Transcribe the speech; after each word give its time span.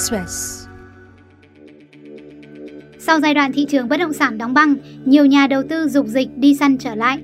Express. 0.00 0.66
Sau 2.98 3.20
giai 3.20 3.34
đoạn 3.34 3.52
thị 3.52 3.66
trường 3.68 3.88
bất 3.88 3.96
động 3.96 4.12
sản 4.12 4.38
đóng 4.38 4.54
băng, 4.54 4.74
nhiều 5.04 5.26
nhà 5.26 5.46
đầu 5.46 5.62
tư 5.68 5.88
dục 5.88 6.06
dịch 6.06 6.28
đi 6.36 6.54
săn 6.54 6.78
trở 6.78 6.94
lại. 6.94 7.18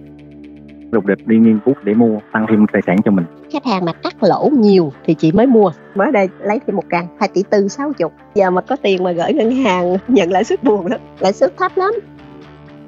Lục 0.92 1.06
địch 1.06 1.26
đi 1.26 1.36
nghiên 1.36 1.58
cứu 1.64 1.74
để 1.84 1.94
mua 1.94 2.18
tăng 2.32 2.46
thêm 2.50 2.66
tài 2.72 2.82
sản 2.86 2.96
cho 3.04 3.10
mình. 3.10 3.24
khách 3.52 3.64
hàng 3.66 3.84
mà 3.84 3.92
cắt 3.92 4.14
lỗ 4.22 4.50
nhiều 4.52 4.92
thì 5.04 5.14
chị 5.14 5.32
mới 5.32 5.46
mua 5.46 5.70
mới 5.94 6.12
đây 6.12 6.28
lấy 6.40 6.58
thêm 6.66 6.76
một 6.76 6.84
căn 6.88 7.06
2 7.20 7.28
tỷ 7.34 7.42
tư 7.50 7.68
sáu 7.68 7.92
chục 7.92 8.12
giờ 8.34 8.50
mà 8.50 8.60
có 8.60 8.76
tiền 8.76 9.04
mà 9.04 9.12
gửi 9.12 9.32
ngân 9.32 9.50
hàng 9.50 9.96
nhận 10.08 10.30
lãi 10.30 10.44
suất 10.44 10.64
buồn 10.64 10.86
lắm 10.86 11.00
lãi 11.20 11.32
suất 11.32 11.56
thấp 11.56 11.72
lắm 11.76 11.92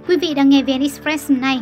Quý 0.08 0.16
vị 0.16 0.34
đang 0.34 0.48
nghe 0.48 0.62
VN 0.62 0.80
Express 0.80 1.30
này. 1.30 1.60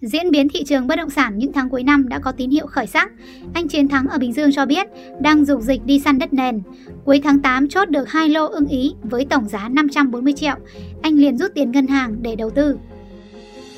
Diễn 0.00 0.30
biến 0.30 0.48
thị 0.48 0.64
trường 0.64 0.86
bất 0.86 0.96
động 0.96 1.10
sản 1.10 1.38
những 1.38 1.52
tháng 1.52 1.68
cuối 1.68 1.82
năm 1.82 2.08
đã 2.08 2.18
có 2.18 2.32
tín 2.32 2.50
hiệu 2.50 2.66
khởi 2.66 2.86
sắc. 2.86 3.12
Anh 3.54 3.68
Chiến 3.68 3.88
Thắng 3.88 4.06
ở 4.06 4.18
Bình 4.18 4.32
Dương 4.32 4.52
cho 4.52 4.66
biết 4.66 4.86
đang 5.20 5.44
dục 5.44 5.60
dịch 5.60 5.80
đi 5.84 6.00
săn 6.00 6.18
đất 6.18 6.32
nền. 6.32 6.60
Cuối 7.04 7.20
tháng 7.24 7.42
8 7.42 7.68
chốt 7.68 7.88
được 7.88 8.08
hai 8.08 8.28
lô 8.28 8.46
ưng 8.46 8.66
ý 8.66 8.94
với 9.02 9.26
tổng 9.30 9.48
giá 9.48 9.68
540 9.68 10.32
triệu. 10.32 10.54
Anh 11.02 11.14
liền 11.14 11.36
rút 11.38 11.50
tiền 11.54 11.70
ngân 11.70 11.86
hàng 11.86 12.16
để 12.22 12.36
đầu 12.36 12.50
tư. 12.50 12.78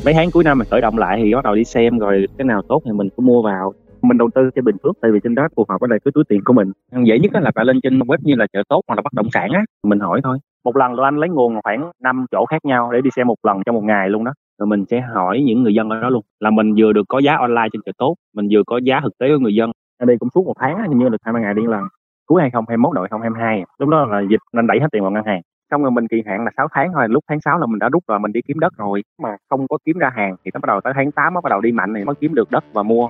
Mấy 0.05 0.15
tháng 0.15 0.31
cuối 0.31 0.45
năm 0.45 0.59
mình 0.59 0.69
khởi 0.71 0.81
động 0.81 0.99
lại 0.99 1.21
thì 1.25 1.35
bắt 1.35 1.45
đầu 1.45 1.55
đi 1.55 1.65
xem 1.65 1.99
rồi 1.99 2.27
cái 2.39 2.45
nào 2.45 2.63
tốt 2.69 2.83
thì 2.85 2.93
mình 2.93 3.09
cứ 3.17 3.21
mua 3.21 3.43
vào. 3.43 3.75
Mình 4.03 4.19
đầu 4.19 4.31
tư 4.35 4.51
cho 4.55 4.63
Bình 4.63 4.77
Phước 4.83 4.97
tại 5.03 5.11
vì 5.11 5.19
trên 5.23 5.35
đó 5.35 5.49
phù 5.57 5.67
hợp 5.69 5.77
với 5.81 5.89
lại 5.91 5.99
cái 6.05 6.13
túi 6.15 6.25
tiền 6.29 6.41
của 6.45 6.53
mình. 6.53 6.73
Dễ 7.07 7.19
nhất 7.19 7.33
á 7.33 7.41
là 7.41 7.51
bạn 7.55 7.67
lên 7.67 7.81
trên 7.83 7.99
web 7.99 8.19
như 8.23 8.35
là 8.35 8.47
chợ 8.53 8.63
tốt 8.69 8.83
hoặc 8.89 8.95
là 8.95 9.03
bất 9.03 9.13
động 9.13 9.29
sản 9.33 9.51
á, 9.53 9.61
mình 9.83 10.01
hỏi 10.01 10.21
thôi. 10.25 10.39
Một 10.65 10.77
lần 10.77 10.97
tụi 10.97 11.05
anh 11.05 11.19
lấy 11.19 11.29
nguồn 11.29 11.63
khoảng 11.65 11.91
5 12.03 12.27
chỗ 12.31 12.47
khác 12.47 12.65
nhau 12.65 12.93
để 12.93 13.01
đi 13.01 13.11
xem 13.17 13.27
một 13.27 13.37
lần 13.43 13.57
trong 13.67 13.75
một 13.75 13.85
ngày 13.85 14.09
luôn 14.09 14.25
đó. 14.25 14.33
Rồi 14.61 14.67
mình 14.67 14.85
sẽ 14.91 15.01
hỏi 15.01 15.41
những 15.41 15.63
người 15.63 15.75
dân 15.75 15.91
ở 15.91 16.01
đó 16.01 16.09
luôn. 16.09 16.23
Là 16.41 16.51
mình 16.51 16.75
vừa 16.79 16.93
được 16.93 17.05
có 17.09 17.19
giá 17.19 17.37
online 17.37 17.69
trên 17.73 17.83
chợ 17.87 17.93
tốt, 17.99 18.15
mình 18.35 18.49
vừa 18.51 18.63
có 18.67 18.81
giá 18.85 19.01
thực 19.03 19.19
tế 19.19 19.29
của 19.29 19.39
người 19.39 19.55
dân. 19.55 19.71
Ở 19.99 20.07
đây 20.07 20.17
cũng 20.21 20.29
suốt 20.35 20.47
một 20.47 20.55
tháng 20.59 20.89
hình 20.89 20.99
như 20.99 21.09
được 21.09 21.19
20 21.23 21.43
ngày 21.43 21.55
đi 21.55 21.63
lần. 21.63 21.83
Cuối 22.27 22.41
2021 22.41 22.95
đầu 22.95 23.03
2022. 23.11 23.65
Lúc 23.79 23.89
đó 23.89 24.07
là 24.07 24.21
dịch 24.31 24.41
nên 24.53 24.67
đẩy 24.67 24.81
hết 24.81 24.87
tiền 24.93 25.03
vào 25.03 25.11
ngân 25.11 25.25
hàng 25.27 25.43
xong 25.71 25.83
rồi 25.83 25.91
mình 25.91 26.09
kỳ 26.09 26.23
hạn 26.27 26.45
là 26.45 26.51
6 26.57 26.69
tháng 26.73 26.91
thôi 26.95 27.07
lúc 27.09 27.25
tháng 27.29 27.41
6 27.41 27.59
là 27.59 27.67
mình 27.67 27.79
đã 27.79 27.89
rút 27.89 28.05
rồi 28.09 28.19
mình 28.19 28.33
đi 28.33 28.41
kiếm 28.49 28.59
đất 28.59 28.73
rồi 28.77 29.03
mà 29.23 29.29
không 29.51 29.69
có 29.69 29.79
kiếm 29.85 29.99
ra 29.99 30.11
hàng 30.17 30.37
thì 30.45 30.51
nó 30.55 30.61
bắt 30.61 30.67
đầu 30.67 30.81
tới 30.81 30.93
tháng 30.97 31.13
8 31.13 31.35
nó 31.35 31.41
bắt 31.41 31.51
đầu 31.51 31.61
đi 31.61 31.73
mạnh 31.73 31.93
thì 31.97 32.05
mới 32.05 32.15
kiếm 32.21 32.35
được 32.35 32.51
đất 32.51 32.65
và 32.73 32.83
mua 32.83 33.09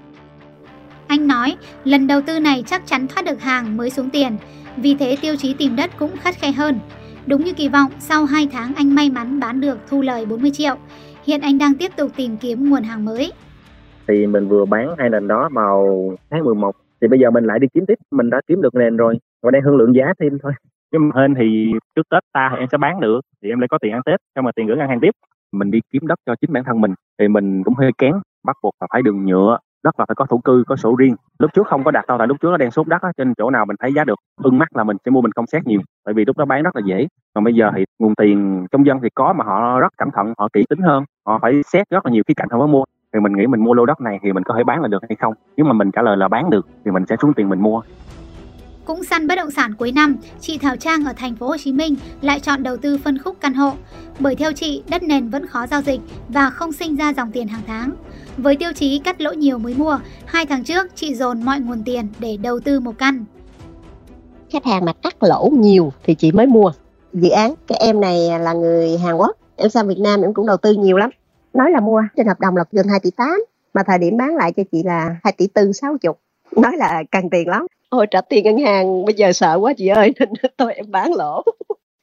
Anh 1.07 1.27
nói 1.27 1.57
lần 1.85 2.07
đầu 2.07 2.21
tư 2.27 2.41
này 2.41 2.63
chắc 2.67 2.83
chắn 2.87 3.07
thoát 3.09 3.23
được 3.27 3.41
hàng 3.41 3.77
mới 3.77 3.91
xuống 3.91 4.11
tiền. 4.11 4.37
Vì 4.77 4.95
thế 4.95 5.17
tiêu 5.23 5.37
chí 5.37 5.55
tìm 5.59 5.77
đất 5.77 5.91
cũng 5.99 6.11
khắt 6.17 6.35
khe 6.35 6.53
hơn. 6.53 6.79
Đúng 7.27 7.45
như 7.45 7.53
kỳ 7.53 7.69
vọng, 7.69 7.91
sau 7.99 8.25
2 8.25 8.49
tháng 8.53 8.75
anh 8.75 8.95
may 8.95 9.11
mắn 9.11 9.41
bán 9.41 9.61
được 9.61 9.79
thu 9.89 10.03
lời 10.03 10.27
40 10.27 10.51
triệu. 10.51 10.77
Hiện 11.31 11.41
anh 11.41 11.59
đang 11.59 11.75
tiếp 11.79 11.91
tục 11.97 12.11
tìm 12.17 12.37
kiếm 12.37 12.71
nguồn 12.71 12.83
hàng 12.83 13.05
mới. 13.05 13.33
thì 14.09 14.27
mình 14.27 14.49
vừa 14.49 14.65
bán 14.65 14.95
hai 14.99 15.11
nền 15.11 15.29
đó 15.29 15.49
vào 15.53 16.11
tháng 16.31 16.45
11 16.45 16.77
thì 17.01 17.09
bây 17.09 17.19
giờ 17.19 17.31
mình 17.31 17.45
lại 17.45 17.59
đi 17.59 17.67
kiếm 17.75 17.85
tiếp. 17.87 17.95
Mình 18.11 18.31
đã 18.31 18.41
kiếm 18.47 18.63
được 18.63 18.75
nền 18.75 18.97
rồi. 18.97 19.19
Và 19.43 19.51
đang 19.51 19.63
thương 19.63 19.77
lượng 19.77 19.95
giá 19.95 20.13
thêm 20.21 20.39
thôi. 20.43 20.53
Nhưng 20.93 21.09
mà 21.09 21.21
hên 21.21 21.35
thì 21.35 21.73
trước 21.97 22.03
Tết 22.11 22.23
ta 22.33 22.49
thì 22.53 22.59
em 22.59 22.69
sẽ 22.73 22.79
bán 22.79 23.01
được. 23.01 23.21
Thì 23.43 23.49
em 23.49 23.61
lại 23.61 23.69
có 23.69 23.79
tiền 23.79 23.93
ăn 23.93 24.03
Tết. 24.07 24.21
Xong 24.35 24.45
rồi 24.45 24.53
tiền 24.57 24.67
gửi 24.67 24.77
ngân 24.77 24.89
hàng 24.89 25.01
tiếp. 25.01 25.11
Mình 25.53 25.71
đi 25.71 25.79
kiếm 25.93 26.07
đất 26.07 26.19
cho 26.27 26.35
chính 26.41 26.53
bản 26.53 26.65
thân 26.65 26.81
mình. 26.81 26.95
Thì 27.19 27.29
mình 27.29 27.63
cũng 27.65 27.75
hơi 27.75 27.91
kén. 27.99 28.13
Bắt 28.45 28.57
buộc 28.63 28.75
là 28.81 28.87
phải 28.93 29.03
đường 29.03 29.27
nhựa 29.27 29.59
đất 29.85 30.01
là 30.01 30.05
phải 30.09 30.15
có 30.15 30.27
thổ 30.31 30.39
cư 30.39 30.65
có 30.67 30.77
sổ 30.77 30.95
riêng. 30.99 31.17
Lúc 31.39 31.51
trước 31.55 31.67
không 31.67 31.85
có 31.85 31.91
đặt 31.91 32.07
đâu 32.07 32.19
tại 32.19 32.27
lúc 32.27 32.37
trước 32.41 32.49
nó 32.51 32.57
đang 32.57 32.71
sốt 32.71 32.87
đất 32.87 33.03
á 33.03 33.13
trên 33.17 33.35
chỗ 33.35 33.51
nào 33.51 33.67
mình 33.67 33.77
thấy 33.81 33.93
giá 33.93 34.05
được 34.05 34.19
ưng 34.43 34.59
mắt 34.59 34.77
là 34.77 34.85
mình 34.85 34.97
sẽ 35.05 35.11
mua 35.11 35.21
mình 35.21 35.33
không 35.33 35.47
xét 35.47 35.67
nhiều 35.67 35.81
tại 36.05 36.15
vì 36.15 36.25
lúc 36.25 36.39
đó 36.39 36.45
bán 36.45 36.63
rất 36.63 36.77
là 36.77 36.83
dễ. 36.85 37.07
Còn 37.35 37.45
bây 37.45 37.55
giờ 37.55 37.71
thì 37.77 37.85
nguồn 37.99 38.15
tiền 38.15 38.67
trong 38.71 38.87
dân 38.87 38.99
thì 39.03 39.09
có 39.15 39.33
mà 39.33 39.45
họ 39.45 39.81
rất 39.81 39.93
cẩn 39.99 40.11
thận 40.11 40.35
họ 40.39 40.49
kỹ 40.53 40.65
tính 40.69 40.81
hơn 40.81 41.05
họ 41.27 41.39
phải 41.43 41.63
xét 41.73 41.91
rất 41.91 42.07
là 42.07 42.13
nhiều 42.13 42.23
khía 42.29 42.35
cạnh 42.35 42.49
họ 42.51 42.59
mới 42.59 42.69
mua. 42.69 42.85
Thì 43.13 43.21
mình 43.21 43.33
nghĩ 43.37 43.47
mình 43.47 43.65
mua 43.65 43.75
lô 43.75 43.87
đất 43.87 44.01
này 44.01 44.19
thì 44.23 44.33
mình 44.33 44.45
có 44.45 44.55
thể 44.57 44.65
bán 44.65 44.83
là 44.83 44.89
được 44.89 45.03
hay 45.09 45.17
không? 45.17 45.35
Nếu 45.57 45.67
mà 45.67 45.73
mình 45.73 45.91
trả 45.91 46.03
lời 46.03 46.17
là 46.17 46.29
bán 46.29 46.51
được 46.51 46.67
thì 46.85 46.91
mình 46.91 47.05
sẽ 47.09 47.17
xuống 47.23 47.35
tiền 47.35 47.49
mình 47.49 47.61
mua. 47.61 47.83
Cũng 48.85 49.05
săn 49.05 49.27
bất 49.27 49.35
động 49.35 49.51
sản 49.51 49.75
cuối 49.79 49.93
năm, 49.93 50.17
chị 50.41 50.59
Thảo 50.59 50.77
Trang 50.77 51.05
ở 51.05 51.13
thành 51.17 51.37
phố 51.37 51.49
Hồ 51.49 51.57
Chí 51.57 51.73
Minh 51.73 51.95
lại 52.21 52.41
chọn 52.41 52.63
đầu 52.63 52.77
tư 52.77 52.99
phân 53.05 53.19
khúc 53.19 53.37
căn 53.41 53.55
hộ. 53.55 53.73
Bởi 54.23 54.37
theo 54.37 54.53
chị, 54.53 54.83
đất 54.91 55.03
nền 55.03 55.29
vẫn 55.29 55.47
khó 55.47 55.67
giao 55.67 55.83
dịch 55.83 56.01
và 56.29 56.51
không 56.51 56.73
sinh 56.73 56.97
ra 56.97 57.13
dòng 57.13 57.33
tiền 57.33 57.49
hàng 57.49 57.63
tháng. 57.67 57.91
Với 58.37 58.57
tiêu 58.57 58.73
chí 58.73 59.01
cắt 59.05 59.21
lỗ 59.21 59.33
nhiều 59.33 59.59
mới 59.59 59.75
mua, 59.75 59.99
hai 60.27 60.47
tháng 60.47 60.65
trước 60.65 60.87
chị 60.95 61.15
dồn 61.15 61.43
mọi 61.43 61.61
nguồn 61.61 61.83
tiền 61.85 62.09
để 62.19 62.37
đầu 62.37 62.61
tư 62.61 62.81
một 62.81 62.99
căn. 62.99 63.25
khách 64.51 64.65
hàng 64.65 64.85
mà 64.85 64.93
cắt 64.93 65.23
lỗ 65.23 65.51
nhiều 65.53 65.93
thì 66.05 66.15
chị 66.15 66.33
mới 66.33 66.47
mua. 66.47 66.73
Dự 67.13 67.31
án 67.31 67.55
cái 67.67 67.79
em 67.81 68.01
này 68.01 68.39
là 68.41 68.53
người 68.53 68.99
Hàn 68.99 69.15
Quốc 69.17 69.37
em 69.57 69.71
sang 69.71 69.89
Việt 69.89 69.99
Nam 69.99 70.23
em 70.23 70.35
cũng 70.35 70.47
đầu 70.47 70.57
tư 70.57 70.73
nhiều 70.73 70.97
lắm. 70.97 71.11
Nói 71.55 71.71
là 71.71 71.81
mua 71.81 72.03
trên 72.17 72.27
hợp 72.27 72.41
đồng 72.41 72.57
là 72.57 72.65
gần 72.73 72.87
2 72.89 73.01
tỷ 73.01 73.11
8 73.11 73.45
mà 73.75 73.83
thời 73.87 73.99
điểm 73.99 74.17
bán 74.17 74.37
lại 74.37 74.53
cho 74.53 74.63
chị 74.73 74.83
là 74.83 75.17
2 75.25 75.33
tỷ 75.33 75.47
tư 75.47 75.73
sáu 75.73 75.99
chục. 75.99 76.19
Nói 76.57 76.73
là 76.77 77.03
cần 77.11 77.31
tiền 77.31 77.49
lắm. 77.49 77.67
Ôi 77.89 78.07
trả 78.11 78.21
tiền 78.21 78.45
ngân 78.45 78.59
hàng 78.59 79.05
bây 79.05 79.15
giờ 79.15 79.33
sợ 79.33 79.59
quá 79.61 79.73
chị 79.77 79.89
ơi 79.89 80.13
nên 80.21 80.53
tôi 80.57 80.75
em 80.75 80.91
bán 80.91 81.13
lỗ 81.13 81.43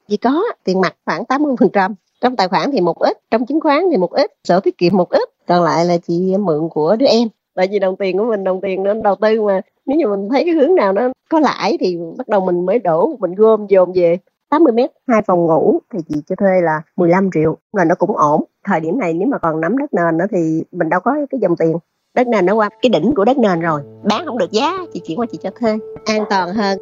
chị 0.08 0.16
có 0.16 0.42
tiền 0.64 0.80
mặt 0.80 0.94
khoảng 1.06 1.24
80 1.24 1.56
phần 1.60 1.68
trăm, 1.72 1.94
trong 2.20 2.36
tài 2.36 2.48
khoản 2.48 2.70
thì 2.72 2.80
một 2.80 2.98
ít, 2.98 3.18
trong 3.30 3.46
chứng 3.46 3.60
khoán 3.60 3.84
thì 3.90 3.96
một 3.96 4.12
ít, 4.12 4.30
sổ 4.48 4.60
tiết 4.60 4.78
kiệm 4.78 4.96
một 4.96 5.10
ít, 5.10 5.28
còn 5.48 5.64
lại 5.64 5.84
là 5.84 5.96
chị 5.98 6.36
mượn 6.40 6.68
của 6.68 6.96
đứa 6.96 7.06
em. 7.06 7.28
Tại 7.54 7.68
vì 7.70 7.78
đồng 7.78 7.96
tiền 7.96 8.18
của 8.18 8.24
mình, 8.24 8.44
đồng 8.44 8.60
tiền 8.60 8.82
nên 8.82 9.02
đầu 9.02 9.14
tư 9.20 9.42
mà. 9.42 9.60
Nếu 9.86 9.98
như 9.98 10.06
mình 10.06 10.28
thấy 10.30 10.44
cái 10.44 10.54
hướng 10.54 10.74
nào 10.74 10.92
nó 10.92 11.08
có 11.30 11.40
lãi 11.40 11.76
thì 11.80 11.98
bắt 12.18 12.28
đầu 12.28 12.40
mình 12.40 12.66
mới 12.66 12.78
đổ, 12.78 13.16
mình 13.18 13.34
gom, 13.34 13.66
dồn 13.66 13.92
về. 13.94 14.18
80 14.50 14.72
mét, 14.72 14.90
hai 15.06 15.22
phòng 15.26 15.46
ngủ 15.46 15.78
thì 15.92 15.98
chị 16.08 16.14
cho 16.26 16.36
thuê 16.36 16.60
là 16.60 16.82
15 16.96 17.30
triệu 17.34 17.56
là 17.72 17.84
nó 17.84 17.94
cũng 17.94 18.16
ổn. 18.16 18.44
Thời 18.64 18.80
điểm 18.80 18.98
này 18.98 19.14
nếu 19.14 19.28
mà 19.28 19.38
còn 19.38 19.60
nắm 19.60 19.78
đất 19.78 19.94
nền 19.94 20.18
nữa 20.18 20.26
thì 20.30 20.62
mình 20.72 20.88
đâu 20.88 21.00
có 21.00 21.16
cái 21.30 21.40
dòng 21.40 21.56
tiền. 21.56 21.76
Đất 22.14 22.26
nền 22.26 22.46
nó 22.46 22.54
qua, 22.54 22.68
cái 22.82 22.90
đỉnh 22.90 23.12
của 23.16 23.24
đất 23.24 23.38
nền 23.38 23.60
rồi. 23.60 23.80
Bán 24.02 24.26
không 24.26 24.38
được 24.38 24.52
giá, 24.52 24.78
chị 24.92 25.00
chuyển 25.06 25.18
qua 25.18 25.26
chị 25.32 25.38
cho 25.42 25.50
thuê. 25.60 25.78
An 26.04 26.24
toàn 26.30 26.54
hơn. 26.54 26.78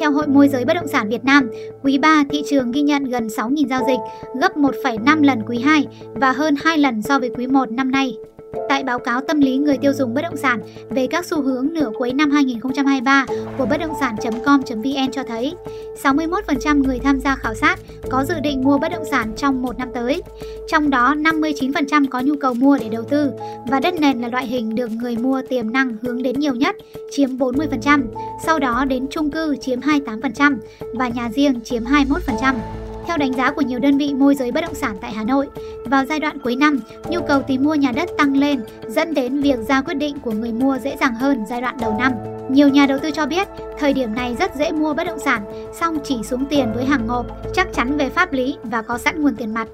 Theo 0.00 0.12
Hội 0.12 0.26
môi 0.26 0.48
giới 0.48 0.64
bất 0.64 0.74
động 0.74 0.88
sản 0.88 1.08
Việt 1.08 1.24
Nam, 1.24 1.50
quý 1.82 1.98
3 1.98 2.24
thị 2.30 2.42
trường 2.50 2.72
ghi 2.72 2.82
nhận 2.82 3.04
gần 3.04 3.26
6.000 3.26 3.68
giao 3.68 3.80
dịch, 3.86 3.98
gấp 4.40 4.56
1,5 4.56 5.22
lần 5.22 5.42
quý 5.48 5.58
2 5.58 5.86
và 6.14 6.32
hơn 6.32 6.54
2 6.64 6.78
lần 6.78 7.02
so 7.02 7.18
với 7.18 7.30
quý 7.36 7.46
1 7.46 7.70
năm 7.70 7.90
nay. 7.90 8.16
Tại 8.68 8.84
báo 8.84 8.98
cáo 8.98 9.20
tâm 9.20 9.40
lý 9.40 9.56
người 9.56 9.78
tiêu 9.78 9.92
dùng 9.92 10.14
bất 10.14 10.22
động 10.22 10.36
sản 10.36 10.60
về 10.90 11.06
các 11.06 11.26
xu 11.26 11.42
hướng 11.42 11.68
nửa 11.72 11.90
cuối 11.98 12.12
năm 12.12 12.30
2023 12.30 13.26
của 13.58 13.66
bất 13.66 13.76
động 13.80 13.92
sản.com.vn 14.00 15.12
cho 15.12 15.22
thấy 15.22 15.54
61% 16.02 16.82
người 16.82 16.98
tham 16.98 17.20
gia 17.20 17.36
khảo 17.36 17.54
sát 17.54 17.78
có 18.10 18.24
dự 18.24 18.34
định 18.40 18.62
mua 18.62 18.78
bất 18.78 18.92
động 18.92 19.04
sản 19.10 19.32
trong 19.36 19.62
một 19.62 19.78
năm 19.78 19.88
tới. 19.94 20.22
Trong 20.68 20.90
đó 20.90 21.14
59% 21.14 22.06
có 22.10 22.20
nhu 22.20 22.36
cầu 22.36 22.54
mua 22.54 22.78
để 22.80 22.88
đầu 22.88 23.02
tư 23.02 23.32
và 23.68 23.80
đất 23.80 23.94
nền 24.00 24.20
là 24.20 24.28
loại 24.28 24.46
hình 24.46 24.74
được 24.74 24.90
người 24.90 25.16
mua 25.16 25.42
tiềm 25.48 25.72
năng 25.72 25.96
hướng 26.02 26.22
đến 26.22 26.40
nhiều 26.40 26.54
nhất, 26.54 26.76
chiếm 27.10 27.36
40%, 27.36 28.02
sau 28.44 28.58
đó 28.58 28.84
đến 28.84 29.06
chung 29.10 29.30
cư 29.30 29.56
chiếm 29.56 29.80
28% 29.80 30.56
và 30.94 31.08
nhà 31.08 31.30
riêng 31.34 31.60
chiếm 31.64 31.84
21%. 31.84 32.54
Theo 33.06 33.16
đánh 33.16 33.32
giá 33.32 33.52
của 33.52 33.62
nhiều 33.62 33.78
đơn 33.78 33.98
vị 33.98 34.14
môi 34.14 34.34
giới 34.34 34.52
bất 34.52 34.60
động 34.60 34.74
sản 34.74 34.96
tại 35.00 35.12
Hà 35.12 35.24
Nội, 35.24 35.48
vào 35.84 36.04
giai 36.04 36.20
đoạn 36.20 36.38
cuối 36.38 36.56
năm, 36.56 36.80
nhu 37.10 37.20
cầu 37.28 37.42
tìm 37.42 37.64
mua 37.64 37.74
nhà 37.74 37.92
đất 37.96 38.08
tăng 38.18 38.36
lên, 38.36 38.60
dẫn 38.88 39.14
đến 39.14 39.40
việc 39.40 39.58
ra 39.58 39.82
quyết 39.82 39.94
định 39.94 40.16
của 40.22 40.30
người 40.30 40.52
mua 40.52 40.78
dễ 40.78 40.96
dàng 41.00 41.14
hơn 41.14 41.44
giai 41.48 41.60
đoạn 41.60 41.76
đầu 41.80 41.96
năm. 41.98 42.12
Nhiều 42.50 42.68
nhà 42.68 42.86
đầu 42.86 42.98
tư 43.02 43.10
cho 43.10 43.26
biết, 43.26 43.48
thời 43.78 43.92
điểm 43.92 44.14
này 44.14 44.36
rất 44.38 44.54
dễ 44.54 44.72
mua 44.72 44.94
bất 44.94 45.04
động 45.04 45.18
sản, 45.18 45.42
song 45.72 45.98
chỉ 46.04 46.22
xuống 46.22 46.44
tiền 46.50 46.72
với 46.74 46.84
hàng 46.84 47.06
ngộp, 47.06 47.26
chắc 47.54 47.72
chắn 47.72 47.96
về 47.96 48.08
pháp 48.08 48.32
lý 48.32 48.56
và 48.62 48.82
có 48.82 48.98
sẵn 48.98 49.22
nguồn 49.22 49.36
tiền 49.36 49.54
mặt. 49.54 49.68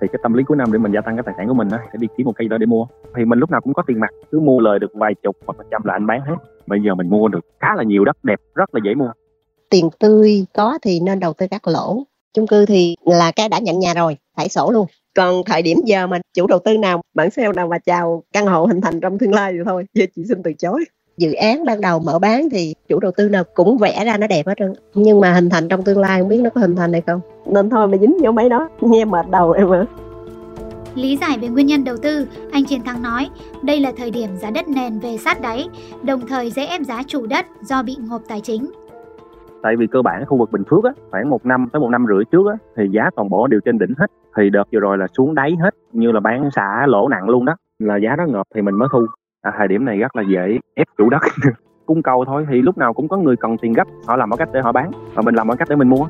thì 0.00 0.08
cái 0.12 0.20
tâm 0.22 0.32
lý 0.32 0.44
cuối 0.44 0.56
năm 0.56 0.72
để 0.72 0.78
mình 0.78 0.92
gia 0.92 1.00
tăng 1.00 1.16
cái 1.16 1.22
tài 1.26 1.34
sản 1.38 1.48
của 1.48 1.54
mình 1.54 1.68
á 1.70 1.78
sẽ 1.92 1.98
đi 1.98 2.08
kiếm 2.16 2.24
một 2.26 2.32
cây 2.36 2.48
đó 2.48 2.58
để 2.58 2.66
mua 2.66 2.86
thì 3.16 3.24
mình 3.24 3.38
lúc 3.38 3.50
nào 3.50 3.60
cũng 3.60 3.74
có 3.74 3.82
tiền 3.86 4.00
mặt 4.00 4.10
cứ 4.30 4.40
mua 4.40 4.60
lời 4.60 4.78
được 4.78 4.94
vài 4.94 5.14
chục 5.22 5.36
hoặc 5.46 5.54
phần 5.58 5.66
trăm 5.70 5.82
là 5.84 5.92
anh 5.92 6.06
bán 6.06 6.20
hết 6.20 6.34
bây 6.66 6.80
giờ 6.86 6.94
mình 6.94 7.08
mua 7.10 7.28
được 7.28 7.40
khá 7.60 7.74
là 7.76 7.82
nhiều 7.82 8.04
đất 8.04 8.24
đẹp 8.24 8.40
rất 8.54 8.74
là 8.74 8.80
dễ 8.84 8.94
mua 8.94 9.12
tiền 9.70 9.88
tươi 9.98 10.46
có 10.54 10.78
thì 10.82 11.00
nên 11.00 11.20
đầu 11.20 11.32
tư 11.32 11.46
các 11.50 11.68
lỗ 11.68 12.04
chung 12.34 12.46
cư 12.46 12.66
thì 12.66 12.96
là 13.04 13.30
cái 13.30 13.48
đã 13.48 13.58
nhận 13.58 13.78
nhà 13.78 13.94
rồi 13.94 14.16
phải 14.36 14.48
sổ 14.48 14.70
luôn. 14.70 14.86
Còn 15.16 15.42
thời 15.46 15.62
điểm 15.62 15.78
giờ 15.84 16.06
mà 16.06 16.20
chủ 16.34 16.46
đầu 16.46 16.58
tư 16.58 16.76
nào 16.78 17.02
bản 17.14 17.30
sale 17.30 17.52
nào 17.56 17.68
mà 17.68 17.78
chào 17.78 18.22
căn 18.32 18.46
hộ 18.46 18.66
hình 18.66 18.80
thành 18.80 19.00
trong 19.00 19.18
tương 19.18 19.34
lai 19.34 19.52
thì 19.52 19.58
thôi 19.64 19.84
giờ 19.94 20.04
chị 20.16 20.22
xin 20.28 20.42
từ 20.42 20.52
chối. 20.52 20.84
Dự 21.16 21.32
án 21.32 21.64
ban 21.64 21.80
đầu 21.80 21.98
mở 21.98 22.18
bán 22.18 22.50
thì 22.50 22.74
chủ 22.88 23.00
đầu 23.00 23.12
tư 23.16 23.28
nào 23.28 23.44
cũng 23.54 23.78
vẽ 23.78 24.04
ra 24.04 24.16
nó 24.16 24.26
đẹp 24.26 24.46
hết 24.46 24.54
trơn 24.58 24.72
nhưng 24.94 25.20
mà 25.20 25.32
hình 25.32 25.50
thành 25.50 25.68
trong 25.68 25.82
tương 25.82 25.98
lai 25.98 26.20
không 26.20 26.28
biết 26.28 26.40
nó 26.40 26.50
có 26.50 26.60
hình 26.60 26.76
thành 26.76 26.92
hay 26.92 27.02
không. 27.06 27.20
Nên 27.46 27.70
thôi 27.70 27.88
mà 27.88 27.98
dính 27.98 28.16
vô 28.22 28.32
mấy 28.32 28.48
đó 28.48 28.68
nghe 28.80 29.04
mệt 29.04 29.26
đầu 29.30 29.52
em 29.52 29.72
ạ. 29.72 29.86
Lý 30.94 31.18
giải 31.20 31.38
về 31.38 31.48
nguyên 31.48 31.66
nhân 31.66 31.84
đầu 31.84 31.96
tư, 31.96 32.26
anh 32.52 32.64
Chiến 32.64 32.82
Thắng 32.82 33.02
nói, 33.02 33.28
đây 33.62 33.80
là 33.80 33.92
thời 33.96 34.10
điểm 34.10 34.30
giá 34.42 34.50
đất 34.50 34.68
nền 34.68 34.98
về 34.98 35.16
sát 35.24 35.40
đáy, 35.40 35.66
đồng 36.02 36.26
thời 36.26 36.50
dễ 36.50 36.66
ép 36.66 36.80
giá 36.82 37.02
chủ 37.06 37.26
đất 37.26 37.46
do 37.62 37.82
bị 37.82 37.96
ngộp 38.00 38.22
tài 38.28 38.40
chính. 38.40 38.70
Tại 39.62 39.76
vì 39.76 39.86
cơ 39.86 40.02
bản 40.02 40.26
khu 40.26 40.36
vực 40.38 40.52
Bình 40.52 40.64
Phước 40.70 40.84
á 40.84 40.92
khoảng 41.10 41.30
một 41.30 41.46
năm 41.46 41.66
tới 41.72 41.80
một 41.80 41.88
năm 41.88 42.06
rưỡi 42.08 42.24
trước 42.24 42.46
á 42.50 42.56
thì 42.76 42.88
giá 42.90 43.10
toàn 43.16 43.28
bộ 43.30 43.46
đều 43.46 43.60
trên 43.64 43.78
đỉnh 43.78 43.92
hết. 43.98 44.06
Thì 44.36 44.50
đợt 44.50 44.64
vừa 44.72 44.80
rồi 44.80 44.98
là 44.98 45.06
xuống 45.16 45.34
đáy 45.34 45.56
hết 45.62 45.74
như 45.92 46.12
là 46.12 46.20
bán 46.20 46.50
xả 46.50 46.86
lỗ 46.86 47.08
nặng 47.08 47.28
luôn 47.28 47.44
đó. 47.44 47.56
Là 47.78 47.96
giá 47.96 48.16
đó 48.16 48.24
ngợp 48.28 48.46
thì 48.54 48.62
mình 48.62 48.74
mới 48.74 48.88
thu. 48.92 49.06
À, 49.42 49.52
thời 49.58 49.68
điểm 49.68 49.84
này 49.84 49.98
rất 49.98 50.16
là 50.16 50.22
dễ 50.28 50.58
ép 50.74 50.86
chủ 50.98 51.10
đất. 51.10 51.22
Cung 51.86 52.02
cầu 52.02 52.24
thôi 52.24 52.46
thì 52.50 52.62
lúc 52.62 52.78
nào 52.78 52.92
cũng 52.92 53.08
có 53.08 53.16
người 53.16 53.36
cần 53.36 53.56
tiền 53.58 53.72
gấp 53.72 53.84
họ 54.06 54.16
làm 54.16 54.30
mọi 54.30 54.36
cách 54.36 54.48
để 54.52 54.60
họ 54.60 54.72
bán 54.72 54.90
và 55.14 55.22
mình 55.22 55.34
làm 55.34 55.46
mọi 55.46 55.56
cách 55.56 55.68
để 55.68 55.76
mình 55.76 55.88
mua. 55.88 56.06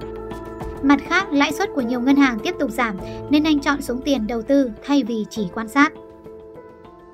Mặt 0.83 0.99
khác, 1.03 1.27
lãi 1.33 1.53
suất 1.53 1.69
của 1.75 1.81
nhiều 1.81 2.01
ngân 2.01 2.17
hàng 2.17 2.39
tiếp 2.45 2.55
tục 2.61 2.71
giảm 2.71 2.95
nên 3.31 3.45
anh 3.45 3.61
chọn 3.61 3.81
xuống 3.81 4.01
tiền 4.05 4.27
đầu 4.29 4.43
tư 4.43 4.71
thay 4.87 5.03
vì 5.09 5.25
chỉ 5.31 5.51
quan 5.55 5.69
sát. 5.69 5.93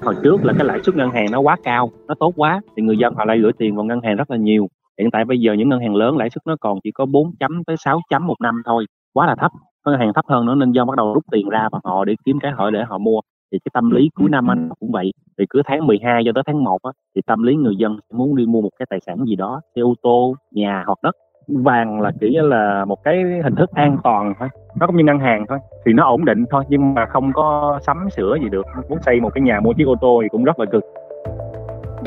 hồi 0.03 0.15
trước 0.23 0.45
là 0.45 0.53
cái 0.59 0.67
lãi 0.67 0.81
suất 0.83 0.97
ngân 0.97 1.11
hàng 1.11 1.27
nó 1.33 1.41
quá 1.41 1.57
cao 1.65 1.91
nó 2.07 2.15
tốt 2.21 2.33
quá 2.37 2.61
thì 2.77 2.83
người 2.83 2.97
dân 2.99 3.15
họ 3.15 3.25
lại 3.25 3.39
gửi 3.39 3.53
tiền 3.59 3.77
vào 3.77 3.85
ngân 3.85 4.01
hàng 4.01 4.17
rất 4.17 4.31
là 4.31 4.37
nhiều 4.37 4.69
hiện 4.99 5.11
tại 5.11 5.25
bây 5.25 5.41
giờ 5.41 5.53
những 5.53 5.69
ngân 5.69 5.81
hàng 5.81 5.95
lớn 5.95 6.17
lãi 6.17 6.31
suất 6.31 6.47
nó 6.47 6.57
còn 6.61 6.79
chỉ 6.85 6.91
có 6.91 7.07
4 7.07 7.31
chấm 7.41 7.65
tới 7.65 7.77
6 7.77 8.01
chấm 8.11 8.27
một 8.27 8.37
năm 8.43 8.63
thôi 8.65 8.87
quá 9.15 9.27
là 9.27 9.35
thấp. 9.35 9.51
Ngân 9.87 9.99
hàng 9.99 10.13
thấp 10.15 10.25
hơn 10.29 10.47
nữa 10.47 10.55
nên 10.55 10.73
do 10.73 10.85
bắt 10.85 10.97
đầu 10.97 11.15
rút 11.15 11.25
tiền 11.33 11.49
ra 11.49 11.69
và 11.73 11.79
họ 11.85 12.05
để 12.05 12.15
kiếm 12.25 12.39
cái 12.41 12.53
hội 12.53 12.73
để 12.73 12.85
họ 12.89 12.99
mua. 12.99 13.21
Thì 13.53 13.59
cái 13.65 13.71
tâm 13.75 13.91
lý 13.91 14.11
cuối 14.15 14.29
năm 14.31 14.51
anh 14.51 14.69
cũng 14.81 14.93
vậy. 14.93 15.13
Thì 15.39 15.45
cứ 15.51 15.63
tháng 15.65 15.87
12 15.87 16.23
cho 16.25 16.33
tới 16.35 16.45
tháng 16.47 16.65
1 16.65 16.79
á, 16.83 16.91
thì 17.17 17.23
tâm 17.27 17.43
lý 17.43 17.55
người 17.55 17.77
dân 17.77 17.99
sẽ 18.11 18.17
muốn 18.17 18.37
đi 18.37 18.47
mua 18.47 18.61
một 18.61 18.71
cái 18.79 18.87
tài 18.91 19.01
sản 19.07 19.25
gì 19.25 19.37
đó 19.37 19.61
xe 19.77 19.83
ô 19.83 19.95
tô 20.03 20.35
nhà 20.51 20.83
hoặc 20.87 20.99
đất. 21.03 21.17
Vàng 21.49 22.01
là 22.01 22.13
chỉ 22.21 22.37
là 22.43 22.85
một 22.85 23.05
cái 23.05 23.25
hình 23.45 23.55
thức 23.55 23.71
an 23.71 23.97
toàn 24.05 24.35
thôi 24.39 24.49
nó 24.81 24.87
cũng 24.87 24.97
như 24.97 25.05
ngân 25.05 25.19
hàng 25.19 25.45
thôi 25.49 25.59
thì 25.87 25.93
nó 25.93 26.05
ổn 26.05 26.25
định 26.25 26.45
thôi 26.51 26.65
nhưng 26.69 26.95
mà 26.95 27.07
không 27.07 27.33
có 27.33 27.79
sắm 27.83 27.97
sửa 28.17 28.37
gì 28.43 28.49
được. 28.49 28.67
Muốn 28.89 28.99
xây 29.03 29.21
một 29.21 29.31
cái 29.35 29.43
nhà 29.43 29.61
mua 29.61 29.73
chiếc 29.73 29.85
ô 29.85 29.95
tô 30.01 30.19
thì 30.23 30.29
cũng 30.29 30.45
rất 30.45 30.59
là 30.59 30.67
cực. 30.73 30.85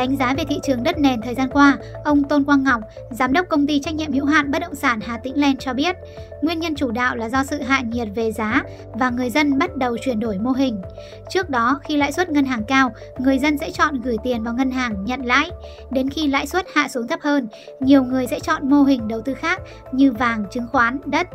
Đánh 0.01 0.18
giá 0.18 0.33
về 0.38 0.44
thị 0.50 0.59
trường 0.63 0.83
đất 0.83 0.98
nền 0.98 1.21
thời 1.21 1.36
gian 1.36 1.50
qua, 1.50 1.77
ông 2.03 2.24
Tôn 2.24 2.44
Quang 2.44 2.63
Ngọc, 2.63 2.81
giám 3.12 3.33
đốc 3.33 3.50
công 3.50 3.68
ty 3.68 3.80
trách 3.80 3.95
nhiệm 3.95 4.12
hữu 4.12 4.25
hạn 4.25 4.51
bất 4.51 4.59
động 4.59 4.75
sản 4.75 5.00
Hà 5.01 5.18
Tĩnh 5.18 5.39
Land 5.39 5.59
cho 5.59 5.74
biết, 5.74 5.95
nguyên 6.42 6.59
nhân 6.59 6.75
chủ 6.75 6.92
đạo 6.92 7.15
là 7.15 7.30
do 7.30 7.44
sự 7.44 7.62
hạ 7.62 7.81
nhiệt 7.81 8.07
về 8.15 8.31
giá 8.31 8.63
và 8.94 9.09
người 9.09 9.30
dân 9.30 9.57
bắt 9.57 9.77
đầu 9.77 9.98
chuyển 9.98 10.19
đổi 10.19 10.39
mô 10.39 10.51
hình. 10.51 10.81
Trước 11.30 11.50
đó, 11.50 11.80
khi 11.83 11.98
lãi 11.98 12.12
suất 12.12 12.30
ngân 12.30 12.45
hàng 12.45 12.63
cao, 12.68 12.92
người 13.19 13.39
dân 13.39 13.57
sẽ 13.57 13.71
chọn 13.71 14.01
gửi 14.01 14.18
tiền 14.24 14.44
vào 14.44 14.53
ngân 14.53 14.71
hàng 14.71 15.06
nhận 15.06 15.25
lãi. 15.25 15.51
Đến 15.92 16.09
khi 16.09 16.27
lãi 16.27 16.48
suất 16.48 16.65
hạ 16.74 16.88
xuống 16.88 17.07
thấp 17.07 17.19
hơn, 17.21 17.48
nhiều 17.80 18.03
người 18.03 18.27
sẽ 18.27 18.39
chọn 18.39 18.69
mô 18.69 18.83
hình 18.83 19.07
đầu 19.07 19.21
tư 19.21 19.33
khác 19.33 19.62
như 19.92 20.12
vàng, 20.12 20.45
chứng 20.51 20.68
khoán, 20.71 21.00
đất. 21.06 21.27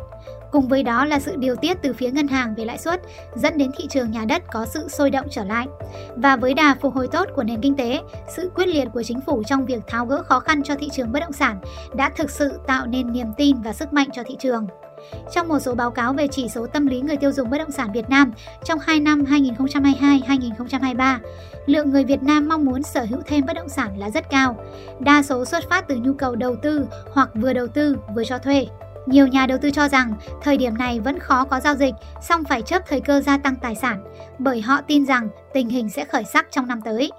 Cùng 0.51 0.67
với 0.67 0.83
đó 0.83 1.05
là 1.05 1.19
sự 1.19 1.35
điều 1.35 1.55
tiết 1.55 1.77
từ 1.81 1.93
phía 1.93 2.11
ngân 2.11 2.27
hàng 2.27 2.55
về 2.55 2.65
lãi 2.65 2.77
suất, 2.77 3.01
dẫn 3.35 3.57
đến 3.57 3.71
thị 3.77 3.87
trường 3.89 4.11
nhà 4.11 4.25
đất 4.25 4.43
có 4.51 4.65
sự 4.65 4.87
sôi 4.87 5.11
động 5.11 5.27
trở 5.29 5.43
lại. 5.43 5.67
Và 6.15 6.35
với 6.35 6.53
đà 6.53 6.75
phục 6.81 6.93
hồi 6.93 7.07
tốt 7.07 7.27
của 7.35 7.43
nền 7.43 7.61
kinh 7.61 7.75
tế, 7.75 8.01
sự 8.35 8.51
quyết 8.55 8.67
liệt 8.67 8.87
của 8.93 9.03
chính 9.03 9.21
phủ 9.21 9.43
trong 9.43 9.65
việc 9.65 9.83
tháo 9.87 10.05
gỡ 10.05 10.23
khó 10.23 10.39
khăn 10.39 10.63
cho 10.63 10.75
thị 10.75 10.89
trường 10.93 11.11
bất 11.11 11.19
động 11.19 11.33
sản 11.33 11.59
đã 11.95 12.09
thực 12.09 12.29
sự 12.29 12.59
tạo 12.67 12.85
nên 12.85 13.11
niềm 13.11 13.27
tin 13.37 13.61
và 13.61 13.73
sức 13.73 13.93
mạnh 13.93 14.07
cho 14.13 14.23
thị 14.25 14.35
trường. 14.39 14.67
Trong 15.31 15.47
một 15.47 15.59
số 15.59 15.75
báo 15.75 15.91
cáo 15.91 16.13
về 16.13 16.27
chỉ 16.27 16.49
số 16.49 16.67
tâm 16.67 16.87
lý 16.87 17.01
người 17.01 17.17
tiêu 17.17 17.31
dùng 17.31 17.49
bất 17.49 17.57
động 17.57 17.71
sản 17.71 17.91
Việt 17.93 18.09
Nam 18.09 18.31
trong 18.63 18.79
2 18.79 18.99
năm 18.99 19.23
2022-2023, 19.23 21.17
lượng 21.65 21.91
người 21.91 22.03
Việt 22.03 22.23
Nam 22.23 22.49
mong 22.49 22.65
muốn 22.65 22.83
sở 22.83 23.05
hữu 23.09 23.19
thêm 23.25 23.45
bất 23.45 23.53
động 23.53 23.69
sản 23.69 23.99
là 23.99 24.09
rất 24.09 24.29
cao. 24.29 24.55
Đa 24.99 25.23
số 25.23 25.45
xuất 25.45 25.69
phát 25.69 25.87
từ 25.87 25.95
nhu 25.95 26.13
cầu 26.13 26.35
đầu 26.35 26.55
tư 26.55 26.87
hoặc 27.11 27.29
vừa 27.35 27.53
đầu 27.53 27.67
tư 27.67 27.97
vừa 28.15 28.23
cho 28.23 28.37
thuê. 28.37 28.67
Nhiều 29.07 29.27
nhà 29.27 29.45
đầu 29.49 29.57
tư 29.61 29.71
cho 29.71 29.87
rằng 29.87 30.13
thời 30.41 30.57
điểm 30.57 30.73
này 30.79 30.99
vẫn 30.99 31.19
khó 31.19 31.43
có 31.43 31.59
giao 31.59 31.73
dịch, 31.75 31.93
song 32.21 32.43
phải 32.49 32.61
chấp 32.61 32.81
thời 32.87 33.01
cơ 33.01 33.21
gia 33.21 33.37
tăng 33.37 33.55
tài 33.61 33.75
sản, 33.75 34.03
bởi 34.39 34.61
họ 34.61 34.81
tin 34.87 35.05
rằng 35.05 35.29
tình 35.53 35.69
hình 35.69 35.89
sẽ 35.89 36.05
khởi 36.05 36.23
sắc 36.23 36.47
trong 36.51 36.67
năm 36.67 36.79
tới. 36.85 37.11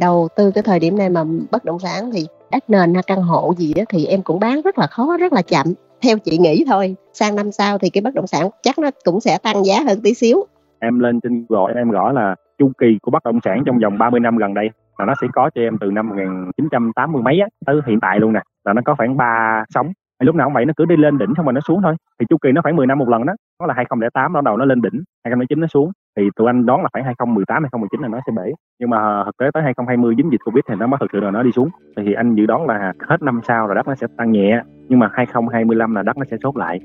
Đầu 0.00 0.28
tư 0.36 0.50
cái 0.54 0.62
thời 0.62 0.78
điểm 0.78 0.98
này 0.98 1.10
mà 1.10 1.24
bất 1.50 1.64
động 1.64 1.78
sản 1.78 2.10
thì 2.12 2.26
đất 2.52 2.70
nền 2.70 2.94
hay 2.94 3.02
căn 3.06 3.22
hộ 3.22 3.54
gì 3.56 3.74
đó 3.74 3.82
thì 3.88 4.06
em 4.06 4.22
cũng 4.22 4.40
bán 4.40 4.62
rất 4.62 4.78
là 4.78 4.86
khó, 4.86 5.16
rất 5.16 5.32
là 5.32 5.42
chậm. 5.42 5.66
Theo 6.02 6.18
chị 6.18 6.38
nghĩ 6.38 6.64
thôi, 6.66 6.96
sang 7.12 7.36
năm 7.36 7.52
sau 7.52 7.78
thì 7.78 7.90
cái 7.90 8.02
bất 8.02 8.14
động 8.14 8.26
sản 8.26 8.48
chắc 8.62 8.78
nó 8.78 8.90
cũng 9.04 9.20
sẽ 9.20 9.38
tăng 9.38 9.64
giá 9.64 9.74
hơn 9.86 10.00
tí 10.02 10.14
xíu. 10.14 10.44
Em 10.78 10.98
lên 10.98 11.20
trên 11.20 11.46
gọi 11.48 11.72
em 11.76 11.90
gõ 11.90 12.12
là 12.12 12.34
chu 12.58 12.70
kỳ 12.78 12.86
của 13.02 13.10
bất 13.10 13.24
động 13.24 13.38
sản 13.44 13.62
trong 13.66 13.78
vòng 13.78 13.98
30 13.98 14.20
năm 14.20 14.36
gần 14.36 14.54
đây 14.54 14.70
là 14.98 15.04
nó 15.04 15.14
sẽ 15.20 15.26
có 15.32 15.50
cho 15.54 15.60
em 15.60 15.76
từ 15.80 15.90
năm 15.90 16.08
1980 16.08 17.22
mấy 17.22 17.40
á 17.40 17.46
tới 17.66 17.76
hiện 17.86 17.98
tại 18.00 18.20
luôn 18.20 18.32
nè 18.32 18.40
là 18.64 18.72
nó 18.72 18.82
có 18.84 18.94
khoảng 18.94 19.16
3 19.16 19.64
sóng 19.74 19.92
thì 20.20 20.26
lúc 20.26 20.34
nào 20.34 20.46
cũng 20.46 20.54
vậy, 20.54 20.64
nó 20.64 20.72
cứ 20.76 20.84
đi 20.84 20.96
lên 20.96 21.18
đỉnh 21.18 21.32
xong 21.36 21.46
rồi 21.46 21.52
nó 21.52 21.60
xuống 21.60 21.82
thôi. 21.82 21.94
Thì 22.20 22.26
chu 22.28 22.36
kỳ 22.42 22.52
nó 22.52 22.62
khoảng 22.62 22.76
10 22.76 22.86
năm 22.86 22.98
một 22.98 23.08
lần 23.08 23.26
đó, 23.26 23.34
nó 23.60 23.66
là 23.66 23.74
2008 23.74 24.32
nó 24.32 24.40
đầu 24.40 24.56
nó 24.56 24.64
lên 24.64 24.82
đỉnh 24.82 25.02
2009 25.24 25.60
nó 25.60 25.66
xuống. 25.66 25.90
Thì 26.16 26.30
tụi 26.36 26.46
anh 26.46 26.66
đoán 26.66 26.82
là 26.82 26.88
khoảng 26.92 27.04
2018 27.04 27.62
2019 27.62 28.00
là 28.00 28.08
nó 28.08 28.20
sẽ 28.26 28.32
bể. 28.36 28.52
Nhưng 28.80 28.90
mà 28.90 29.24
thực 29.24 29.36
tế 29.36 29.50
tới 29.54 29.62
2020 29.62 30.14
dính 30.16 30.32
dịch 30.32 30.40
covid 30.44 30.62
thì 30.68 30.74
nó 30.78 30.86
mới 30.86 30.98
thực 31.00 31.10
sự 31.12 31.20
là 31.20 31.30
nó 31.30 31.42
đi 31.42 31.52
xuống. 31.52 31.68
Thì 31.96 32.12
anh 32.12 32.34
dự 32.34 32.46
đoán 32.46 32.66
là 32.66 32.92
hết 33.08 33.22
năm 33.22 33.40
sau 33.44 33.66
rồi 33.66 33.74
đất 33.74 33.88
nó 33.88 33.94
sẽ 33.94 34.06
tăng 34.16 34.32
nhẹ, 34.32 34.62
nhưng 34.88 34.98
mà 34.98 35.10
2025 35.12 35.94
là 35.94 36.02
đất 36.02 36.16
nó 36.16 36.24
sẽ 36.30 36.36
sốt 36.42 36.56
lại. 36.56 36.80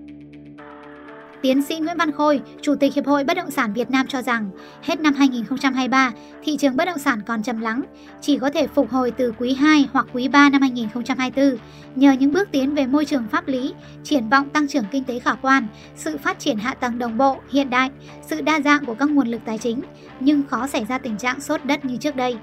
Tiến 1.41 1.61
sĩ 1.61 1.79
Nguyễn 1.79 1.97
Văn 1.97 2.11
Khôi, 2.11 2.41
Chủ 2.61 2.75
tịch 2.75 2.93
Hiệp 2.93 3.05
hội 3.05 3.23
Bất 3.23 3.37
động 3.37 3.51
sản 3.51 3.73
Việt 3.73 3.91
Nam 3.91 4.07
cho 4.07 4.21
rằng, 4.21 4.49
hết 4.81 4.99
năm 4.99 5.13
2023, 5.13 6.11
thị 6.43 6.57
trường 6.57 6.77
bất 6.77 6.85
động 6.85 6.97
sản 6.97 7.21
còn 7.27 7.43
trầm 7.43 7.61
lắng, 7.61 7.83
chỉ 8.21 8.37
có 8.37 8.49
thể 8.49 8.67
phục 8.67 8.91
hồi 8.91 9.11
từ 9.11 9.33
quý 9.37 9.53
2 9.53 9.89
hoặc 9.93 10.07
quý 10.13 10.27
3 10.27 10.49
năm 10.49 10.61
2024 10.61 11.57
nhờ 11.95 12.11
những 12.11 12.33
bước 12.33 12.49
tiến 12.51 12.75
về 12.75 12.85
môi 12.87 13.05
trường 13.05 13.27
pháp 13.31 13.47
lý, 13.47 13.73
triển 14.03 14.29
vọng 14.29 14.49
tăng 14.49 14.67
trưởng 14.67 14.85
kinh 14.91 15.03
tế 15.03 15.19
khả 15.19 15.33
quan, 15.33 15.67
sự 15.95 16.17
phát 16.17 16.39
triển 16.39 16.57
hạ 16.57 16.73
tầng 16.73 16.99
đồng 16.99 17.17
bộ, 17.17 17.37
hiện 17.51 17.69
đại, 17.69 17.89
sự 18.21 18.41
đa 18.41 18.59
dạng 18.59 18.85
của 18.85 18.95
các 18.95 19.09
nguồn 19.09 19.27
lực 19.27 19.41
tài 19.45 19.57
chính, 19.57 19.81
nhưng 20.19 20.43
khó 20.47 20.67
xảy 20.67 20.85
ra 20.85 20.97
tình 20.97 21.17
trạng 21.17 21.41
sốt 21.41 21.65
đất 21.65 21.85
như 21.85 21.97
trước 21.97 22.15
đây. 22.15 22.37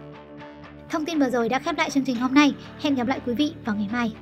Thông 0.90 1.04
tin 1.04 1.18
vừa 1.18 1.30
rồi 1.30 1.48
đã 1.48 1.58
khép 1.58 1.78
lại 1.78 1.90
chương 1.90 2.04
trình 2.04 2.16
hôm 2.16 2.34
nay. 2.34 2.54
Hẹn 2.80 2.94
gặp 2.94 3.06
lại 3.06 3.20
quý 3.26 3.34
vị 3.34 3.52
vào 3.64 3.76
ngày 3.76 3.88
mai. 3.92 4.12